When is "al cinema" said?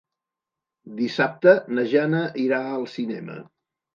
2.69-3.37